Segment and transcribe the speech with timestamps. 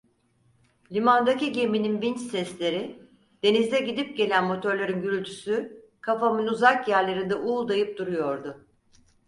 [0.91, 2.99] Limandaki geminin vinç sesleri,
[3.43, 8.65] denizde gidip gelen motörlerin gürültüsü kafamın uzak yerlerinde uğuldayıp duruyordu.